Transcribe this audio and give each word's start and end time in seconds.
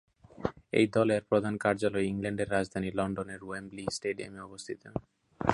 এই 0.73 0.85
দলের 0.87 1.21
প্রধান 1.23 1.53
কার্যালয় 1.57 2.05
ইংল্যান্ডের 2.05 2.51
রাজধানী 2.51 2.89
লন্ডনের 2.91 3.41
ওয়েম্বলি 3.43 3.85
স্টেডিয়ামে 3.91 4.39
অবস্থিত। 4.39 4.81